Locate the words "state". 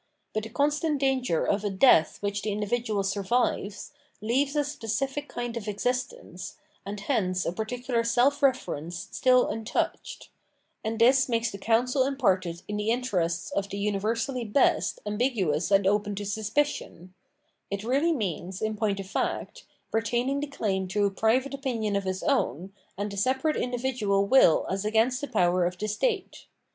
25.87-26.47